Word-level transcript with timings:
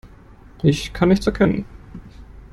Ich 0.63 0.93
kann 0.93 1.09
nichts 1.09 1.27
erkennen. 1.27 1.65